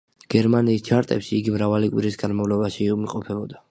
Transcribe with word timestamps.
გერმანიის 0.35 0.85
ჩარტებში 0.87 1.31
იგი 1.41 1.55
მრავალი 1.59 1.93
კვირის 1.95 2.21
განმავლობაში 2.25 2.87
იმყოფებოდა. 2.93 3.59